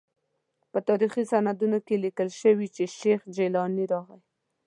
په 0.71 0.79
تاریخي 0.87 1.23
سندونو 1.31 1.77
کې 1.85 1.95
لیکل 2.05 2.29
شوي 2.41 2.67
چې 2.75 2.83
شیخ 2.99 3.21
جیلاني 3.35 3.85
راغی. 3.91 4.19